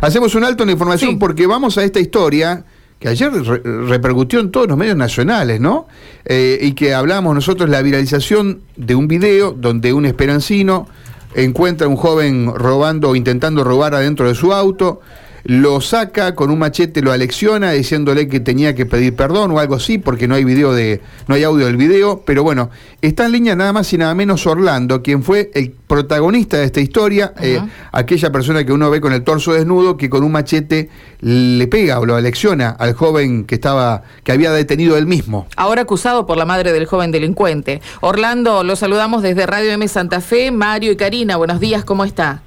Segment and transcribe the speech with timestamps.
[0.00, 1.16] Hacemos un alto en la información Sí.
[1.18, 2.64] porque vamos a esta historia
[2.98, 5.86] que ayer re- repercutió en todos los medios nacionales, ¿no?
[6.24, 10.88] Eh, y que hablábamos nosotros la viralización de un video donde un esperancino
[11.34, 15.00] encuentra a un joven robando o intentando robar adentro de su auto,
[15.46, 19.76] lo saca con un machete, lo alecciona diciéndole que tenía que pedir perdón o algo
[19.76, 23.32] así, porque no hay video de, no hay audio del video, pero bueno, está en
[23.32, 27.60] línea nada más y nada menos Orlando, quien fue el protagonista de esta historia, eh,
[27.92, 30.90] aquella persona que uno ve con el torso desnudo, que con un machete
[31.20, 35.46] le pega o lo alecciona al joven que estaba, que había detenido él mismo.
[35.54, 37.80] Ahora acusado por la madre del joven delincuente.
[38.00, 40.50] Orlando, lo saludamos desde Radio M Santa Fe.
[40.50, 42.42] Mario y Karina, buenos días, ¿cómo está?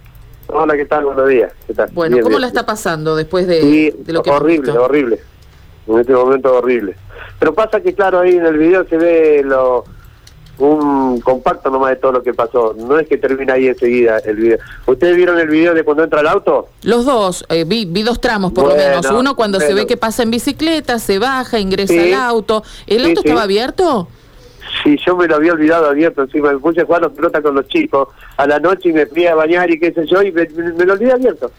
[0.52, 1.06] Hola, ¿qué tal?
[1.06, 1.52] Buenos días.
[1.68, 1.90] ¿Qué tal?
[1.94, 2.42] Bueno, Bien, ¿cómo bien.
[2.42, 5.20] la está pasando después de, Sí, de lo que horrible, horrible.
[5.88, 6.96] En este momento horrible.
[7.40, 9.84] Pero pasa que, claro, ahí en el video se ve lo
[10.58, 12.76] un compacto nomás de todo lo que pasó.
[12.78, 14.58] No es que termina ahí enseguida el video.
[14.88, 16.68] ¿Ustedes vieron el video de cuando entra el auto?
[16.84, 19.06] Los dos, eh, vi, vi dos tramos por lo menos.
[19.10, 22.12] Uno cuando se ve que pasa en bicicleta, se baja, ingresa Sí.
[22.12, 22.64] al auto.
[22.88, 24.10] ¿El Sí, auto estaba abierto?
[24.98, 26.52] Sí, yo me lo había olvidado abierto encima.
[26.52, 29.26] Me puse a jugar a pelota con los chicos a la noche y me fui
[29.28, 31.52] a bañar y qué sé yo y me, me- me lo olvidé abierto.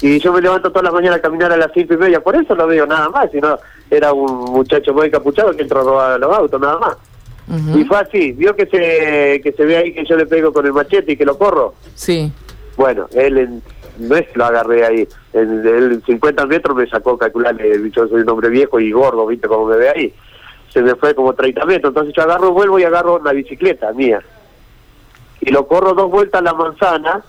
[0.00, 2.20] Y yo me levanto todas las mañanas a caminar a las cinco y media.
[2.20, 3.30] Por eso no veo nada más.
[3.30, 3.58] Sino
[3.90, 6.96] era un muchacho muy encapuchado que entró a robar los autos, nada más.
[7.78, 10.64] Y fue así, vio que se que se ve ahí que yo le pego con
[10.66, 11.74] el machete y que lo corro.
[11.94, 12.32] Sí.
[12.76, 13.62] Bueno, él en-
[13.98, 18.22] no es que lo agarré ahí, en, en 50 metros me sacó calcularle, yo soy
[18.22, 20.14] un hombre viejo y gordo, viste cómo me ve ahí.
[20.72, 24.22] Se me fue como 30 metros, entonces yo agarro, vuelvo y agarro una bicicleta mía.
[25.40, 27.22] Y lo corro dos vueltas a la manzana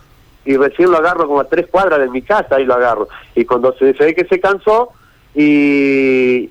[0.45, 3.08] y recién lo agarro como a tres cuadras de mi casa y lo agarro.
[3.35, 4.91] Y cuando se, se ve que se cansó
[5.35, 6.50] y,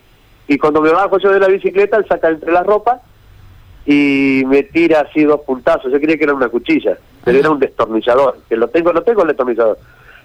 [0.49, 3.01] y cuando me bajo yo de la bicicleta, él saca entre las ropas
[3.87, 5.93] y me tira así dos puntazos.
[5.93, 9.23] Yo creía que era una cuchilla, pero era un destornillador, que lo tengo, lo tengo
[9.23, 9.79] el destornillador.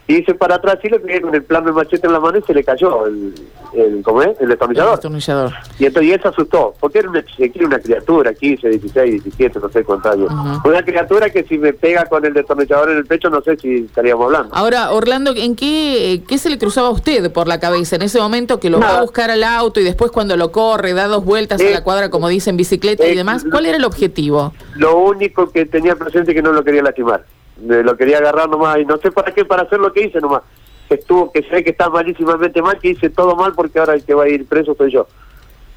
[0.10, 2.38] Y hice para atrás y le pegué con el plan de machete en la mano
[2.38, 3.34] y se le cayó el,
[3.74, 4.30] el ¿cómo es?
[4.40, 4.92] El El destornillador.
[4.94, 5.54] destornillador.
[5.80, 9.60] Y entonces y él se asustó, porque era una, era una criatura, 15, 16, 17,
[9.60, 10.32] no sé cuántos años.
[10.64, 13.80] Una criatura que si me pega con el destornillador en el pecho, no sé si
[13.86, 14.56] estaríamos hablando.
[14.56, 18.20] Ahora, Orlando, ¿en qué, qué se le cruzaba a usted por la cabeza en ese
[18.22, 21.26] momento que lo va a buscar al auto y después cuando lo corre, da dos
[21.26, 23.44] vueltas a Eh, la cuadra, como dice, en bicicleta y eh, demás?
[23.52, 24.54] ¿Cuál era el objetivo?
[24.78, 27.26] Lo único que tenía presente es que no lo quería lastimar.
[27.62, 30.20] Me lo quería agarrar nomás y no sé para qué, para hacer lo que hice
[30.22, 30.42] nomás.
[30.88, 34.04] Que estuvo, que sé que está malísimamente mal, que hice todo mal porque ahora el
[34.04, 35.08] que va a ir preso soy yo.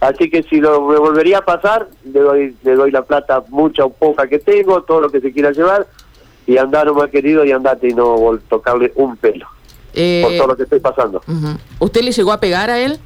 [0.00, 3.84] Así que si lo me volvería a pasar, le doy, le doy la plata mucha
[3.84, 5.86] o poca que tengo, todo lo que se quiera llevar,
[6.46, 9.46] y andar nomás querido y andate y no vol- tocarle un pelo
[9.92, 11.22] Eh, por todo lo que estoy pasando.
[11.80, 12.98] ¿Usted le llegó a pegar a él?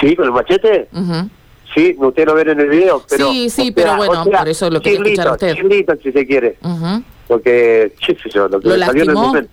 [0.00, 1.30] Sí, con el machete, Ujú.
[1.74, 3.30] sí, usted lo ve en el video, pero...
[3.30, 5.54] Sí, sí, o pero bueno, por eso lo quería escuchar a usted.
[5.54, 6.58] chirlito, si se quiere.
[6.62, 7.02] Ujú.
[7.28, 9.26] Porque qué sé yo lo que ¿Lo me salió en el lastimó?
[9.28, 9.50] momento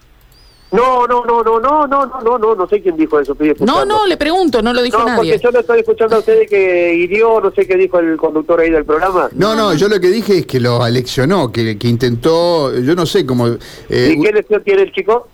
[0.72, 3.48] no no no no no no no no no no sé quién dijo eso estoy
[3.50, 3.86] No, escuchando.
[3.86, 5.34] no, le pregunto, no lo dijo no nadie.
[5.34, 8.60] porque yo lo estoy escuchando a ustedes que hirió no sé qué dijo el conductor
[8.60, 11.88] ahí del programa No, no, yo lo que dije es que lo aleccionó, que, que
[11.88, 13.48] intentó, yo no sé cómo...
[13.90, 15.28] eh, y qué lesión tiene el chico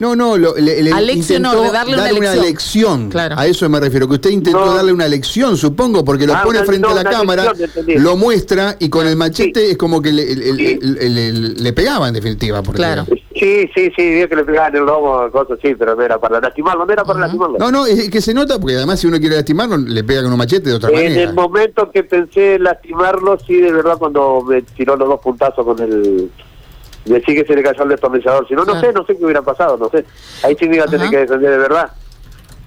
[0.00, 3.10] No, no, lo, le, le intentó de darle una lección.
[3.10, 3.34] Claro.
[3.38, 4.74] A eso me refiero, que usted intentó No.
[4.74, 8.76] darle una lección, supongo, porque lo Ah, pone frente a la cámara, lección, lo muestra
[8.78, 10.78] y con el machete es como que le, le- Sí.
[10.80, 12.62] le- le- le- le pegaba en definitiva.
[12.62, 13.04] Porque, Claro.
[13.34, 16.40] sí sí sí vio que le pegaban el lomo cosas sí pero no era para
[16.40, 19.18] lastimarlo no era para lastimarlo No, no, es que se nota, porque además si uno
[19.20, 21.22] quiere lastimarlo, le pega con un machete de otra en manera.
[21.22, 25.78] el momento que pensé lastimarlo sí de verdad cuando me tiró los dos puntazos con
[25.78, 26.30] el
[27.04, 28.80] decir que se le cayó el destornillador si no no Claro.
[28.88, 30.04] sé no sé qué hubiera pasado no sé
[30.42, 31.90] ahí sí me iba a tener que defender de verdad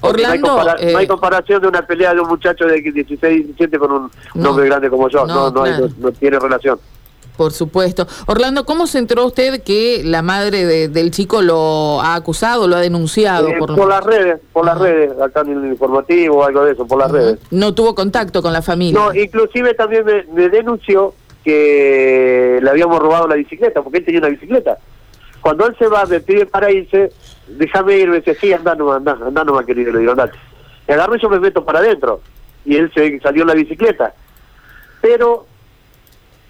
[0.02, 2.82] Orlando, no, hay compara- eh, no hay comparación de una pelea de un muchacho de
[2.82, 4.50] 16, 17 con un, No.
[4.50, 5.26] hombre grande como yo.
[5.26, 6.78] No, No, no, hay- no- tiene relación.
[7.38, 8.06] Por supuesto.
[8.28, 12.76] Orlando, ¿cómo se enteró usted que la madre de- del chico lo ha acusado, lo
[12.76, 13.48] ha denunciado?
[13.48, 16.74] Eh, por por las redes, por las redes, acá en el informativo o algo de
[16.74, 17.40] eso, por las redes.
[17.50, 19.00] No tuvo contacto con la familia.
[19.00, 24.20] No, inclusive también me, me denunció que le habíamos robado la bicicleta, porque él tenía
[24.20, 24.78] una bicicleta.
[25.42, 27.12] Cuando él se va, me pide para irse,
[27.48, 30.38] déjame ir, me dice, sí, anda nomás, anda, anda nomás, querido, le digo, andate.
[30.88, 32.22] Me agarro y yo me meto para adentro,
[32.66, 34.14] y él se salió en la bicicleta.
[35.02, 35.46] Pero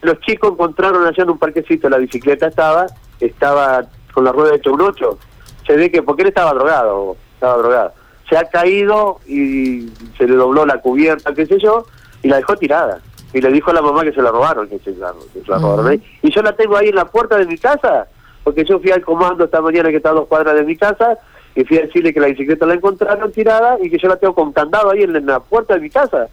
[0.04, 2.86] los chicos encontraron allá en un parquecito, la bicicleta estaba,
[3.20, 5.18] estaba con la rueda hecha un 8.
[5.66, 7.94] Se ve que, porque él estaba drogado, estaba drogado.
[8.30, 11.88] Se ha caído y se le dobló la cubierta, qué sé yo,
[12.22, 13.00] y la dejó tirada.
[13.34, 15.48] Y le dijo a la mamá que se la robaron, que se la, que se
[15.52, 15.88] la robaron.
[15.88, 16.02] ahí.
[16.22, 18.08] Y yo la tengo ahí en la puerta de mi casa,
[18.44, 21.18] porque yo fui al comando esta mañana que está a dos cuadras de mi casa,
[21.56, 24.34] y fui a decirle que la bicicleta la encontraron tirada y que yo la tengo
[24.36, 26.28] con candado ahí en, en la puerta de mi casa.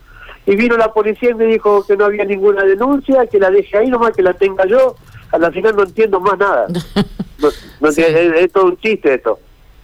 [0.46, 3.76] Y vino la policía y me dijo que no había ninguna denuncia, que la deje
[3.76, 4.96] ahí nomás, que la tenga yo.
[5.32, 6.66] A la final no entiendo más nada.
[7.40, 7.48] No,
[7.80, 8.02] no Sí.
[8.02, 9.38] entiendo, es, es todo un chiste esto.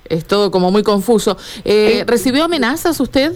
[0.04, 1.38] es todo como muy confuso.
[1.64, 3.32] Eh, ¿Recibió amenazas usted?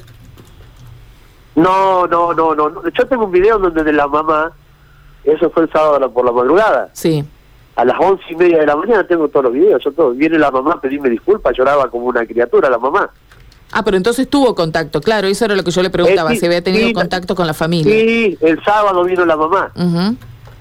[1.61, 2.83] No, no, no, no.
[2.91, 4.53] Yo tengo un video donde de la mamá,
[5.25, 7.25] eso fue el sábado por la madrugada, Sí.
[7.77, 10.11] a las once y media de la mañana tengo todos los videos, yo todo.
[10.13, 13.11] Viene la mamá a pedirme disculpas, lloraba como una criatura la mamá.
[13.73, 16.41] Ah, pero entonces tuvo contacto, claro, eso era lo que yo le preguntaba, Eh, sí,
[16.41, 17.93] si había tenido sí, contacto con la familia.
[17.95, 19.71] Sí, el sábado vino la mamá.
[19.77, 20.17] Ujú.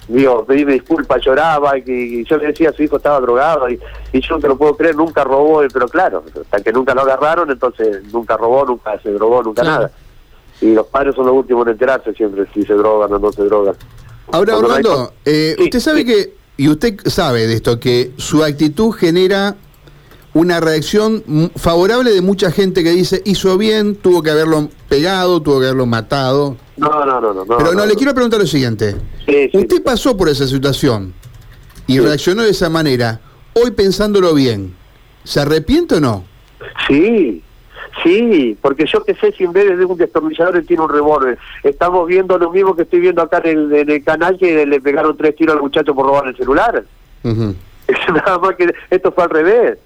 [0.10, 3.80] Digo, pedime disculpas, lloraba, y, y yo le decía su hijo estaba drogado, y,
[4.12, 7.02] y yo no te lo puedo creer, nunca robó, pero claro, hasta que nunca lo
[7.02, 9.78] agarraron, entonces nunca robó, nunca se drogó, nunca Claro.
[9.84, 9.92] nada.
[10.62, 13.44] Y los padres son los últimos en enterarse siempre si se drogan o no se
[13.44, 13.76] drogan.
[14.32, 16.06] Ahora, Cuando no hay Orlando, eh, Sí, usted sabe sí.
[16.06, 19.56] que, y usted sabe de esto, que su actitud genera
[20.34, 21.24] una reacción
[21.56, 25.86] favorable de mucha gente que dice, hizo bien, tuvo que haberlo pegado, tuvo que haberlo
[25.88, 26.56] matado.
[26.78, 27.46] No, no, no, no.
[27.58, 28.96] Pero no, le quiero preguntar lo siguiente.
[29.26, 29.58] Sí, sí.
[29.58, 31.14] Usted pasó por esa situación
[31.88, 33.20] y reaccionó de esa manera.
[33.54, 34.76] Hoy pensándolo bien,
[35.24, 36.24] ¿se arrepiente o no?
[36.88, 37.42] Sí,
[38.04, 41.38] sí, porque yo que sé si en vez de un destornillador él tiene un revólver.
[41.64, 44.82] Estamos viendo lo mismo que estoy viendo acá en el, en el canal que le
[44.82, 46.84] pegaron tres tiros al muchacho por robar el celular.
[47.24, 47.56] Ujú.
[48.14, 49.78] Nada más que esto fue al revés.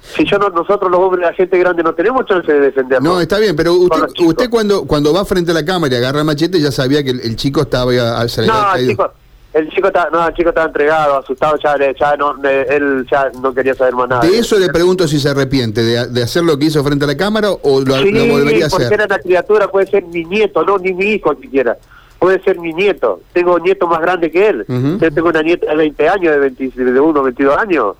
[0.00, 3.12] Si yo no, nosotros los hombres, la gente grande, no tenemos chance de defendernos.
[3.12, 6.20] No, está bien, pero usted, usted cuando, cuando va frente a la cámara y agarra
[6.20, 9.12] el machete ya sabía que el, el chico estaba a, le había No, el chico,
[9.54, 13.30] el chico está, no, el chico estaba entregado, asustado, ya, le- ya no, él ya
[13.40, 14.22] no quería saber más nada.
[14.22, 17.08] De eso le pregunto si se arrepiente, de, de hacer lo que hizo frente a
[17.08, 19.00] la cámara o lo, Sí, lo volvería a porque hacer.
[19.00, 21.76] era una criatura, puede ser mi nieto, no ni mi hijo siquiera.
[22.18, 23.20] Puede ser mi nieto.
[23.32, 24.64] Tengo un nieto más grande que él.
[24.68, 27.94] Yo tengo una nieta de 20 años, de 20, de 1, 22 años.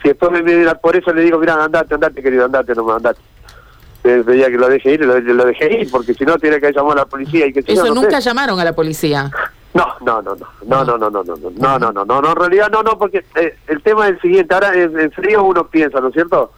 [0.00, 3.18] Si después me mira, por eso le digo, mira, andate, andate, querido, andate nomás, andate.
[4.04, 6.72] Eh, Pedía que lo deje ir, lo, lo dejé ir, porque si no tiene que
[6.72, 8.28] llamar a la policía y que si Eso no, no nunca sé.
[8.30, 9.30] llamaron a la policía.
[9.72, 12.28] No, no, no, no, no, no, no, no, no, no, no, no, no, no, no,
[12.30, 15.44] en realidad no, no, porque eh, el tema es el siguiente, ahora en, en frío
[15.44, 16.52] uno piensa, ¿no es cierto?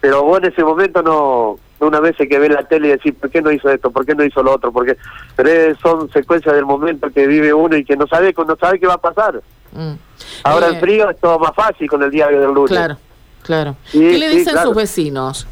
[0.00, 3.30] Pero vos en ese momento no, una vez que ve la tele y decís, ¿por
[3.30, 3.90] qué no hizo esto?
[3.90, 4.70] ¿Por qué no hizo lo otro?
[4.70, 4.96] Porque
[5.34, 8.78] pero es- son secuencias del momento que vive uno y que no sabe, no sabe
[8.78, 9.40] qué va a pasar.
[9.72, 9.94] Mm.
[10.44, 12.70] Ahora Eh, en frío es todo más fácil con el diario del lunes.
[12.70, 12.96] Claro,
[13.42, 13.76] claro.
[13.86, 14.68] Sí, ¿Qué le sí, dicen claro.
[14.68, 15.46] sus vecinos?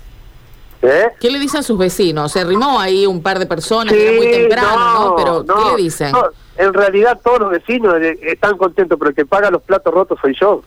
[0.86, 1.12] ¿Eh?
[1.20, 2.32] ¿Qué le dicen sus vecinos?
[2.32, 5.16] Se arrimó ahí un par de personas, era muy Sí, temprano, ¿no?
[5.16, 6.12] Pero, ¿qué le dicen?
[6.12, 6.24] no,
[6.56, 10.18] en realidad todos los vecinos eh, están contentos, pero el que paga los platos rotos
[10.20, 10.62] soy yo.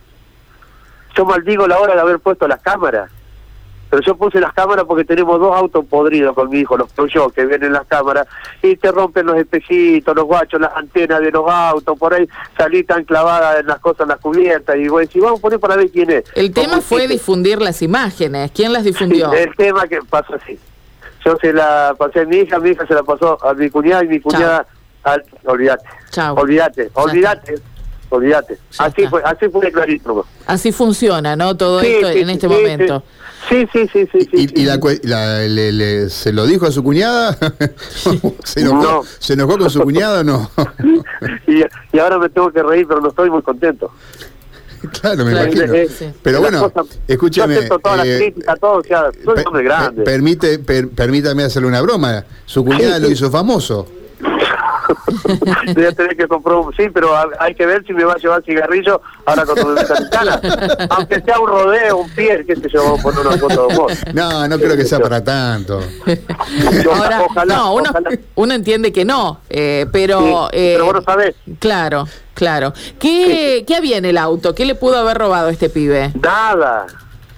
[1.16, 3.10] Yo maldigo la hora de haber puesto las cámaras.
[3.90, 7.34] Pero yo puse las cámaras porque tenemos dos autos podridos con mi hijo, los Peugeot,
[7.34, 8.28] que ven en las cámaras,
[8.62, 12.84] y te rompen los espejitos, los guachos, las antenas de los autos, por ahí salí
[12.84, 15.60] tan clavada en las cosas, en las cubiertas, y voy a decir, vamos a poner
[15.60, 16.24] para ver quién es.
[16.36, 18.52] El tema fue difundir las imágenes.
[18.52, 19.34] ¿Quién las difundió?
[19.34, 20.60] el tema que pasó así.
[21.26, 24.04] Yo se la pasé a mi hija, mi hija se la pasó a mi cuñada
[24.04, 24.66] y mi cuñada
[25.04, 25.24] al...
[25.46, 25.84] Olvídate.
[26.12, 26.36] Chao.
[26.36, 27.56] Olvídate, olvídate.
[28.10, 28.58] Olvídate.
[28.78, 29.10] Ya Así está.
[29.10, 30.26] fue, así fue clarito.
[30.48, 31.56] Así funciona, ¿no?
[31.56, 33.04] Todo Sí, esto sí, en este sí, momento.
[33.48, 34.20] Sí, sí, sí, sí.
[34.22, 37.38] sí, ¿Y, sí, y la, la- le- le- se lo dijo a su cuñada?
[38.44, 39.04] ¿Se, enojó, No.
[39.20, 40.52] ¿Se enojó con su cuñada o no?
[41.48, 41.64] y,
[41.96, 43.92] y ahora me tengo que reír, pero no estoy muy contento.
[45.02, 45.74] claro, me Claro, imagino.
[45.98, 46.10] Sí.
[46.22, 47.54] Pero bueno, cosas- escúcheme.
[47.54, 50.04] Yo acepto todas eh, las críticas, todo, o sea, soy pe- un hombre grande.
[50.04, 52.24] pe- permite, per- permítame hacerle una broma.
[52.46, 53.88] Su cuñada Sí, lo hizo famoso.
[55.76, 56.74] Voy a tener que comprar un...
[56.76, 59.74] Sí, pero ha- hay que ver si me va a llevar cigarrillo ahora cuando me
[59.82, 60.42] metan en cana.
[60.90, 63.92] Aunque sea un rodeo, un pie, qué sé yo, poner una foto de humor.
[64.14, 65.80] No, no creo que sea para tanto.
[66.92, 68.10] Ahora, Ojalá, no, uno, ojalá.
[68.36, 70.50] uno entiende que no, eh, pero...
[70.52, 71.36] Sí, eh, pero vos no sabés.
[71.60, 72.74] Claro, claro.
[73.00, 74.54] ¿Qué, ¿Qué había en el auto?
[74.56, 76.12] ¿Qué le pudo haber robado este pibe?
[76.22, 76.86] Nada,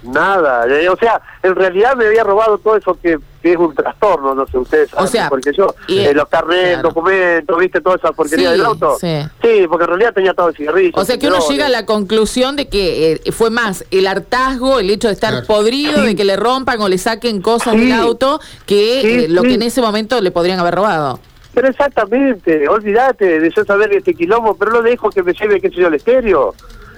[0.03, 0.65] nada.
[0.67, 4.36] Eh, O sea, en realidad me había robado todo eso que, que es un trastorno,
[4.36, 6.89] no sé, ustedes saben, sea, porque yo, y- eh, los carnets, claro.
[6.89, 8.98] documentos, viste, toda esa porquería Sí, del auto.
[9.00, 9.17] sí.
[9.41, 10.91] Sí, porque en realidad tenía todo el cigarrillo.
[10.95, 14.79] O sea que uno llega a la conclusión de que eh, fue más el hartazgo,
[14.79, 15.48] el hecho de estar Claro.
[15.48, 17.81] podrido, de que le rompan o le saquen cosas Sí.
[17.81, 19.48] del auto, que Sí, eh, lo sí.
[19.50, 21.19] que en ese momento le podrían haber robado.
[21.53, 25.69] Pero exactamente, olvídate de yo saber este quilombo, pero lo dejo que me lleve, qué
[25.69, 26.53] sé yo, el estéreo.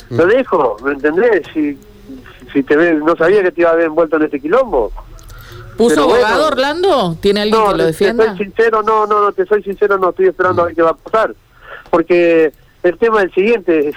[0.09, 0.17] Mm.
[0.17, 1.41] Lo dejo, ¿me entendés?
[1.53, 1.77] Si,
[2.51, 4.91] si te ves, no sabía que te iba a ver envuelto en este quilombo.
[5.77, 6.25] ¿Puso Pero bueno.
[6.27, 7.17] abogado Orlando?
[7.21, 8.27] ¿Tiene alguien No, que lo te defienda?
[8.27, 10.91] soy sincero, no, no, no, te soy sincero, no estoy esperando a ver qué va
[10.91, 11.33] a pasar.
[11.89, 12.51] Porque
[12.83, 13.93] el tema es el siguiente,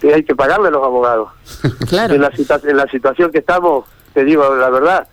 [0.00, 1.28] que hay que pagarle a los abogados.
[1.88, 2.14] Claro.
[2.14, 2.30] En, la
[2.64, 5.06] en la situación que estamos, te digo la verdad,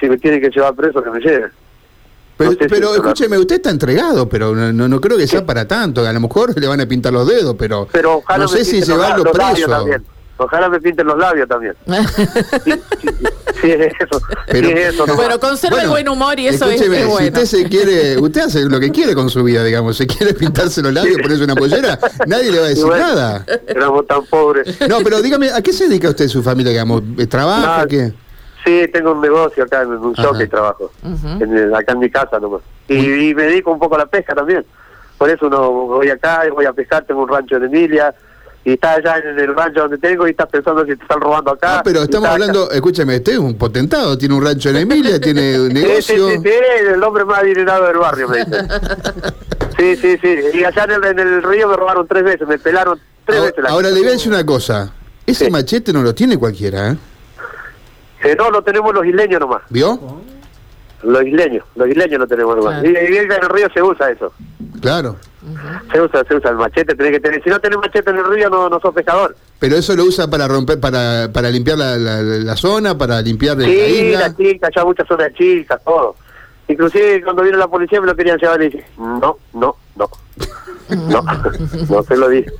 [0.00, 1.50] si me tienen que llevar preso, que me lleven.
[2.36, 5.16] Pero, No sé si pero es escúcheme, usted está entregado, pero no, no, no creo
[5.16, 6.06] que sea para tanto.
[6.06, 8.82] A lo mejor le van a pintar los dedos, pero, Pero ojalá no sé si
[8.82, 9.68] llevarlo preso.
[9.68, 10.04] también.
[10.38, 11.74] Ojalá me pinten los labios también.
[12.64, 12.80] Si, si-
[13.62, 14.20] Sí, es eso.
[14.48, 15.06] Pero- sí, es eso.
[15.06, 15.16] nomás.
[15.16, 17.26] Bueno, conserva el buen humor y eso es, es Si bueno.
[17.26, 19.96] usted se quiere, usted hace lo que quiere con su vida, digamos.
[19.96, 23.06] Se quiere pintarse los labios, ponerse una pollera, nadie le va a Y decir bueno,
[23.06, 23.44] nada.
[23.66, 24.78] Éramos tan pobres.
[24.88, 27.02] No, pero dígame, ¿a qué se dedica usted su familia, digamos?
[27.30, 27.80] ¿Trabaja?
[27.82, 28.12] No, ¿Qué?
[28.62, 30.22] Sí, tengo un negocio acá, en un Ajá.
[30.24, 30.90] shopping trabajo.
[31.02, 31.42] Ujú.
[31.42, 32.60] en el- acá en mi casa nomás.
[32.88, 32.96] Y,
[33.30, 34.66] y me dedico un poco a la pesca también.
[35.16, 38.14] Por eso no voy acá, y voy a pescar, tengo un rancho en Emilia.
[38.68, 41.52] Y está allá en el rancho donde tengo y estás pensando si te están robando
[41.52, 41.78] acá.
[41.78, 42.34] Ah, pero estamos está acá.
[42.34, 45.82] hablando, escúcheme, usted es un potentado, tiene un rancho en Emilia, tiene un Sí, sí,
[45.84, 46.28] negocio.
[46.30, 46.50] sí, sí,
[46.92, 48.68] el hombre más adinerado del barrio, me dicen.
[49.78, 50.38] Sí, sí, sí.
[50.54, 53.50] Y allá en el, en el río me robaron tres veces, me pelaron tres Ahora,
[53.50, 53.62] veces.
[53.64, 54.90] la ahora le voy a decir una cosa.
[55.26, 55.50] Ese Sí.
[55.50, 56.96] machete no lo tiene cualquiera, ¿eh?
[58.24, 59.62] Eh, no, lo tenemos los isleños nomás.
[59.68, 60.00] ¿Vio?
[61.02, 62.80] Los isleños, los isleños lo tenemos nomás.
[62.82, 62.98] Claro.
[63.06, 64.32] Y, y en el río se usa eso.
[64.80, 65.16] Claro.
[65.92, 67.42] Se usa, se usa el machete, tenés que tener.
[67.42, 69.36] Si no tenés machete en el río, no, no sos pescador.
[69.60, 73.56] Pero eso lo usa para romper, para, para limpiar la, la- la zona, para limpiar
[73.56, 73.70] la Sí,
[74.10, 74.20] isla.
[74.28, 76.16] la chica, ya muchas zonas chicas, todo.
[76.68, 80.10] Inclusive cuando vino la policía me lo querían llevar y dije, no, no, no.
[80.88, 81.22] No,
[81.90, 82.50] no se lo dije.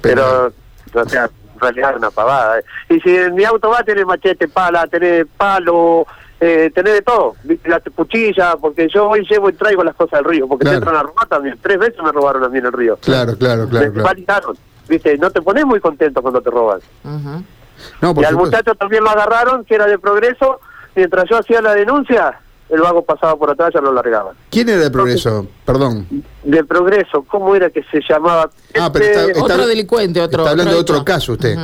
[0.00, 0.52] Pero,
[0.94, 2.58] o sea, en realidad es una pavada.
[2.58, 2.64] eh.
[2.90, 6.06] Y si en mi auto va, tenés machete, pala, tenés palo,
[6.40, 7.34] eh, tenés de todo.
[7.44, 7.68] ¿viste?
[7.68, 10.78] La cuchilla, porque yo hoy llevo y traigo las cosas del río, porque Claro.
[10.80, 11.58] te entran a robar también.
[11.60, 12.96] Tres veces me robaron a mí en el río.
[13.02, 14.54] Claro, claro, claro, me claro.
[14.88, 15.18] ¿Viste?
[15.18, 16.80] No te pones muy contento cuando te roban.
[17.04, 18.36] No, Y al supuesto.
[18.38, 20.60] muchacho también lo agarraron, que era de progreso.
[20.96, 22.40] Mientras yo hacía la denuncia,
[22.70, 24.34] el vago pasaba por atrás, ya lo largaban.
[24.50, 25.46] ¿Quién era de progreso?
[25.64, 26.06] Perdón.
[26.42, 28.50] De progreso, ¿cómo era que se llamaba?
[28.80, 30.40] Ah, pero está- Este, está- Otro delincuente, otro.
[30.40, 31.04] está hablando de otro otro hecho.
[31.04, 31.56] caso usted.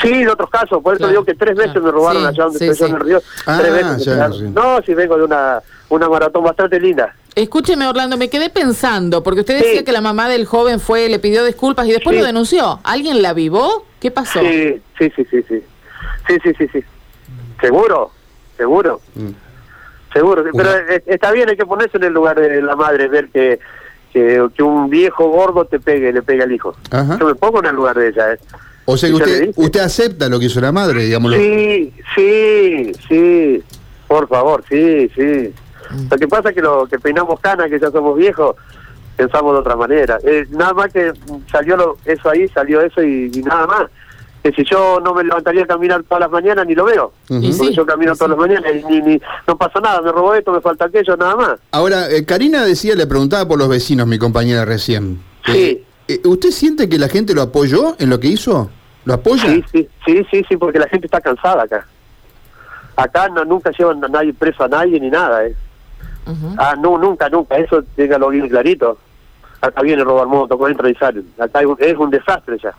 [0.00, 1.86] Sí, de otros casos, por eso Claro, digo que tres veces claro.
[1.86, 2.90] me robaron Sí, allá donde sí, estoy yo sí.
[2.92, 3.22] en el río.
[3.46, 4.04] Ah, tres veces.
[4.04, 4.28] ya.
[4.28, 7.14] No, si vengo de una, una maratón bastante linda.
[7.34, 9.84] Escúcheme, Orlando, me quedé pensando, porque usted decía Sí.
[9.84, 12.20] que la mamá del joven fue, le pidió disculpas y después Sí.
[12.20, 12.80] lo denunció.
[12.82, 13.84] ¿Alguien la vivó?
[14.00, 14.40] ¿Qué pasó?
[14.40, 15.62] Sí, sí, sí, sí, sí.
[16.28, 16.84] Sí, sí, sí, sí.
[17.60, 18.10] ¿Seguro?
[18.56, 19.00] ¿Seguro?
[19.14, 19.28] Mm.
[20.12, 23.28] Seguro, pero eh, está bien, hay que ponerse en el lugar de la madre, ver
[23.28, 23.60] que,
[24.12, 26.74] que, que un viejo gordo te pegue, le pegue al hijo.
[26.90, 27.16] Ajá.
[27.20, 28.38] Yo me pongo en el lugar de ella, ¿eh?
[28.92, 31.36] O sea que ¿Y yo le usted, acepta lo que hizo la madre, digámoslo.
[31.36, 33.62] Sí, sí, sí,
[34.08, 35.52] por favor, sí, sí.
[36.10, 38.56] Lo que pasa es que lo que peinamos canas, que ya somos viejos,
[39.16, 40.18] pensamos de otra manera.
[40.24, 41.12] Eh, nada más que
[41.50, 43.82] salió lo- eso ahí, salió eso y, y nada más.
[44.42, 47.12] Que si yo no me levantaría a caminar todas las mañanas, ni lo veo.
[47.28, 48.18] Y Porque sí, yo camino sí.
[48.20, 51.16] todas las mañanas y ni, ni- no pasa nada, me robó esto, me falta aquello,
[51.16, 51.58] nada más.
[51.72, 55.20] Ahora, eh, Karina decía, le preguntaba por los vecinos, mi compañera recién.
[55.44, 55.84] Sí.
[56.08, 58.70] Eh, ¿Usted siente que la gente lo apoyó en lo que hizo?
[59.04, 59.44] ¿Lo apoya?
[59.44, 61.86] Sí, sí, sí, sí, sí, porque la gente está cansada acá.
[62.96, 65.54] Acá no, nunca llevan a nadie preso a nadie ni nada, ¿eh?
[66.58, 68.98] Ah, no, nunca, nunca, eso téngalo bien clarito.
[69.60, 71.22] Acá viene robar moto, entra y sale.
[71.38, 72.72] Acá un- es un desastre ya.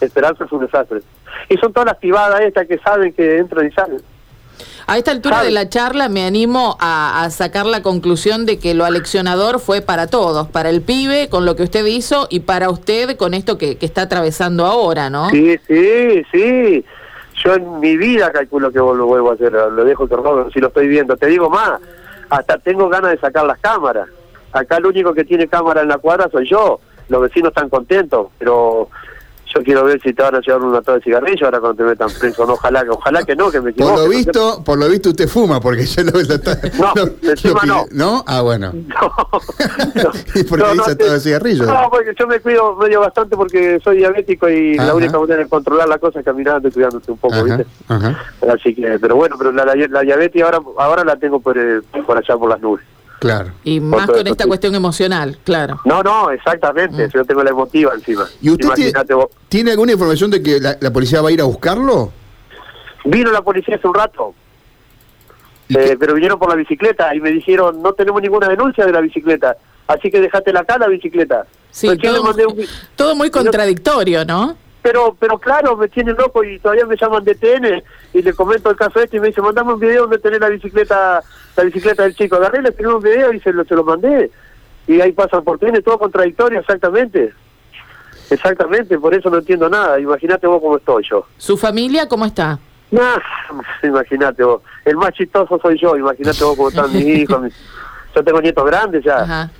[0.00, 1.00] Esperanza es un desastre.
[1.48, 4.00] Y son todas las privadas estas que saben que entran y salen.
[4.86, 5.48] A esta altura ¿Sabe?
[5.48, 9.82] de la charla me animo a, a sacar la conclusión de que lo aleccionador fue
[9.82, 13.58] para todos, para el pibe con lo que usted hizo y para usted con esto
[13.58, 15.30] que, que está atravesando ahora, ¿no?
[15.30, 16.84] Sí, sí, sí.
[17.44, 20.16] Yo en mi vida calculo que lo vuelvo a hacer, lo dejo que
[20.52, 21.16] si lo estoy viendo.
[21.16, 21.80] Te digo más,
[22.30, 24.08] hasta tengo ganas de sacar las cámaras.
[24.52, 26.80] Acá el único que tiene cámara en la cuadra soy yo.
[27.08, 28.88] Los vecinos están contentos, pero
[29.54, 31.88] yo quiero ver si te van a llevar una tos de cigarrillo ahora cuando te
[31.90, 32.46] metan preso.
[32.46, 33.96] No, ojalá, que- ojalá que no, que me Por equivoque.
[33.96, 34.08] lo ¿no?
[34.10, 36.36] visto, por lo visto usted fuma, porque yo lo, lo,
[36.78, 37.86] No, lo- encima lo- no.
[37.92, 38.24] ¿No?
[38.26, 38.72] Ah, bueno.
[38.72, 39.12] No,
[39.94, 40.10] no.
[40.34, 41.64] ¿Y por qué dice todo de cigarrillo?
[41.66, 44.86] No, porque yo me cuido medio bastante porque soy diabético y Ajá.
[44.88, 47.66] la única manera de controlar la cosa es caminando y cuidándote un poco, Ajá, ¿viste?
[47.88, 48.18] ajá.
[48.52, 51.80] Así que, pero bueno, pero la, la, la diabetes ahora ahora la tengo por, eh,
[52.06, 52.84] por allá por las nubes.
[53.18, 53.50] Claro.
[53.64, 54.48] Y más con esta sí.
[54.48, 55.80] cuestión emocional, claro.
[55.84, 57.10] No, no, exactamente, Mm.
[57.10, 58.26] yo tengo la emotiva encima.
[58.40, 59.26] ¿Y usted tie- Imagínate vos.
[59.48, 62.12] tiene alguna información de que la, la policía va a ir a buscarlo?
[63.04, 64.34] Vino la policía hace un rato,
[65.68, 68.92] ¿Y eh, pero vinieron por la bicicleta y me dijeron, no tenemos ninguna denuncia de
[68.92, 69.56] la bicicleta,
[69.86, 71.44] así que dejátela acá la bicicleta.
[71.70, 71.98] Sí, un
[72.96, 74.56] todo muy contradictorio, ¿no?
[74.82, 77.82] Pero, pero claro, me tienen loco y todavía me llaman de TN
[78.14, 80.48] y le comento el caso este y me dice, mandame un video donde tenés la
[80.48, 81.20] bicicleta,
[81.56, 82.36] la bicicleta del chico.
[82.36, 84.30] Agarré, le escribí un video y se lo, se lo mandé.
[84.86, 87.34] Y ahí pasan por TN, todo contradictorio, exactamente.
[88.30, 89.98] Exactamente, por eso no entiendo nada.
[89.98, 91.26] Imagínate vos cómo estoy yo.
[91.38, 92.58] ¿Su familia cómo está?
[92.90, 93.16] Nah,
[93.82, 94.62] imagínate vos.
[94.84, 97.40] El más chistoso soy yo, imagínate vos cómo están mis hijos.
[97.42, 97.54] mis-
[98.14, 99.22] Yo tengo nietos grandes ya.
[99.22, 99.50] Ajá.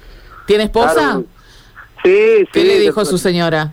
[0.46, 0.94] ¿Tiene esposa?
[0.94, 1.24] Claro.
[2.04, 2.48] Sí, sí.
[2.52, 3.72] ¿Qué le dijo su señora?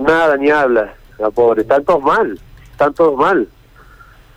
[0.00, 1.62] Nada, ni habla, la pobre.
[1.62, 2.38] Están todos mal,
[2.72, 3.48] están todos mal.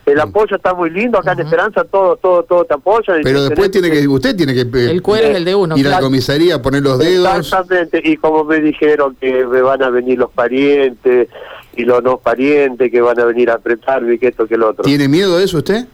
[0.05, 1.39] El apoyo está muy lindo, acá en.
[1.39, 3.13] Esperanza todo, todo, todo te apoya.
[3.23, 5.77] Pero después tiene que, usted tiene que eh, El cuero es el de uno.
[5.77, 7.37] ir a la comisaría, poner los dedos.
[7.37, 11.29] Exactamente, y como me dijeron que me van a venir los parientes
[11.75, 14.71] y los no parientes que van a venir a apretarme y que esto que lo
[14.71, 14.83] otro.
[14.83, 15.87] ¿Tiene miedo de eso usted?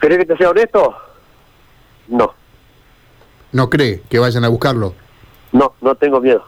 [0.00, 0.94] ¿Querés que te sea honesto?
[2.06, 2.32] No,
[3.50, 4.94] ¿No cree que vayan a buscarlo?
[5.52, 6.44] no, no tengo miedo.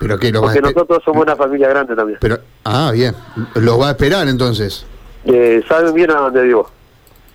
[0.00, 0.32] ¿Pero qué?
[0.32, 2.18] ¿Los va a Porque nosotros somos una familia grande también.
[2.22, 3.14] Pero, ah, bien.
[3.56, 4.86] ¿Los va a esperar entonces?
[5.26, 6.70] Eh, saben bien a dónde vivo.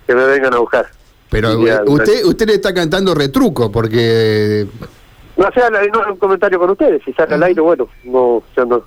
[0.04, 0.88] Que me vengan a buscar.
[1.30, 4.66] Pero Ya, usted usted le está cantando retruco porque...
[5.36, 7.02] No sea no, es un comentario con ustedes.
[7.04, 8.82] Si sale al aire, bueno, no, yo no.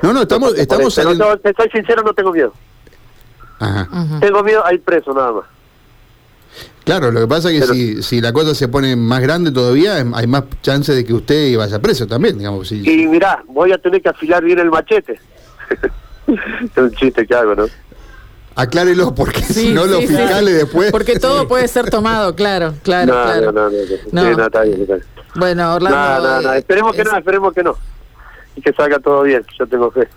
[0.00, 2.54] No, no, estamos, estamos no, te soy sincero, no tengo miedo.
[3.58, 3.86] Ajá.
[4.20, 5.44] Tengo miedo a ir preso nada más.
[6.84, 9.52] Claro, lo que pasa es que Pero- si, si la cosa se pone más grande
[9.52, 12.68] todavía, hay más chance de que usted vaya preso también, digamos.
[12.68, 15.20] Si, Y mirá, voy a tener que afilar bien el machete.
[16.26, 17.66] es un chiste que hago, ¿no?
[18.56, 20.16] Aclárelo, porque Sí, si no los sí, sí.
[20.16, 20.90] fiscales después...
[20.90, 23.52] Porque todo puede ser tomado, claro, claro, no, claro.
[23.52, 23.76] no, no, no,
[24.12, 24.30] No.
[24.30, 25.06] Sí, no, está bien, está bien.
[25.36, 25.98] Bueno, Orlando.
[25.98, 27.76] No, no, no, eh, esperemos que es- no, esperemos que no.
[28.56, 30.08] Y que salga todo bien, yo tengo fe.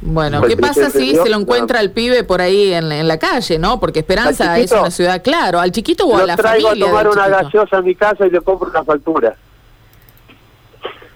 [0.00, 3.18] Bueno, ¿qué pasa ¿se si se lo encuentra el pibe por ahí en, en la
[3.18, 3.80] calle, no?
[3.80, 6.70] Porque Esperanza ¿Al es una ciudad, claro, al chiquito o a Lo la traigo a
[6.70, 6.86] familia.
[6.88, 7.42] tomar una chiquito.
[7.44, 9.36] gaseosa a mi casa y le compro una factura.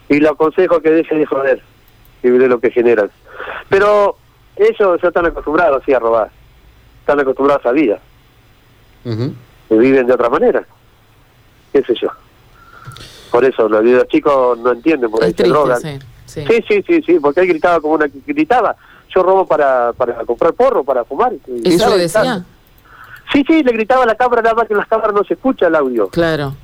[0.09, 1.62] Y le aconsejo que deje de joder
[2.25, 3.11] y mire lo que generan.
[3.69, 4.17] Pero
[4.57, 6.31] ellos ya están acostumbrados así a robar.
[7.01, 7.99] Están acostumbrados a vida.
[9.05, 10.65] Y viven de otra manera.
[11.73, 12.09] ¿Qué sé yo?
[13.31, 15.81] Por eso los, los chicos no entienden, por ahí se triste, drogan.
[15.81, 15.99] sí,
[16.35, 16.45] sí.
[16.49, 18.77] Sí, sí, sí, sí, porque él gritaba como una gritaba.
[19.15, 21.33] Yo robo para, para comprar porro, para fumar.
[21.65, 22.45] ¿Eso le decía?
[23.33, 25.35] Sí, sí, le gritaba a la cámara, nada más que en las cámaras no se
[25.35, 26.09] escucha el audio.
[26.09, 26.55] Claro.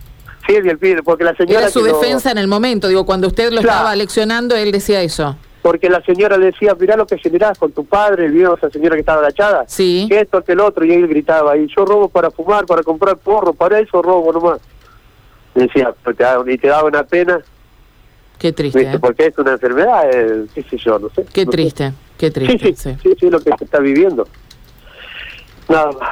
[0.46, 1.60] Sí, el pibe, porque la señora...
[1.60, 3.76] Era su que lo- defensa en el momento, digo, cuando usted lo Claro.
[3.78, 5.36] estaba leccionando, él decía eso.
[5.60, 8.94] Porque la señora le decía, mirá lo que generás con tu padre, vio esa señora
[8.96, 9.64] que estaba agachada.
[9.66, 10.06] Sí.
[10.08, 13.16] Que esto, que el otro, y él gritaba, y yo robo para fumar, para comprar
[13.18, 14.60] porro, para eso robo nomás.
[15.54, 15.92] Decía,
[16.46, 17.40] y te daba una pena,
[18.38, 18.82] Qué triste.
[18.82, 18.98] ¿eh?
[19.00, 21.24] porque es una enfermedad, eh, qué sé yo, no sé.
[21.32, 21.56] Qué no sé.
[21.56, 22.58] triste, qué Sí, triste.
[22.58, 22.96] sí, sí.
[23.02, 24.26] sí, sí, lo que se está viviendo.
[25.68, 26.08] Nada más.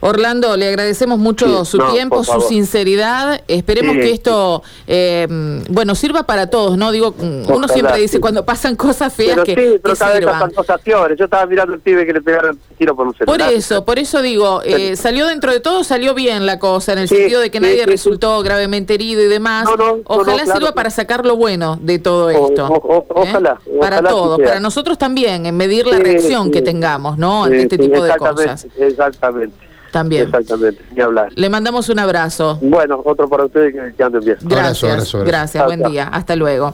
[0.00, 3.42] Orlando, le agradecemos mucho Sí, su no, tiempo, por su sinceridad.
[3.48, 5.26] Esperemos Sí, que esto, eh,
[5.70, 6.92] bueno, sirva para todos, ¿no?
[6.92, 8.20] Digo, uno Ojalá, siempre dice sí.
[8.20, 10.50] cuando pasan cosas feas Pero que, sí, pero que cada sirvan.
[10.52, 11.18] cosas peores.
[11.18, 13.52] Yo estaba mirando al pibe que le pegaron tiro por un Por celular.
[13.52, 17.08] eso, por eso digo, eh, salió dentro de todo, salió bien la cosa, en el
[17.08, 19.64] sentido de que nadie resultó gravemente herido y demás.
[19.64, 22.66] No, no, ojalá claro sirva para sacar lo bueno de todo esto.
[22.68, 23.28] o- o- ¿eh?
[23.30, 27.44] ojalá, Para todos, para nosotros también, en medir la reacción que tengamos, ¿no?
[27.44, 28.66] Ante este tipo de cosas.
[28.78, 29.67] Exactamente.
[29.90, 30.24] También.
[30.24, 31.32] Exactamente, ni hablar.
[31.34, 32.58] Le mandamos un abrazo.
[32.60, 34.36] Bueno, otro para ustedes que, anden bien.
[34.42, 35.24] Gracias, Abrazo, abrazo, abrazo.
[35.24, 36.72] gracias, buen día, hasta luego.